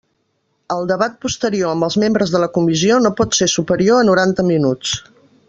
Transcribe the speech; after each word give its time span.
El 0.75 0.87
debat 0.91 1.19
posterior 1.25 1.73
amb 1.73 1.87
els 1.87 1.97
membres 2.05 2.33
de 2.37 2.41
la 2.45 2.49
comissió 2.57 2.97
no 3.07 3.13
pot 3.21 3.39
ser 3.41 3.49
superior 3.59 4.01
a 4.01 4.09
noranta 4.09 4.49
minuts. 4.51 4.97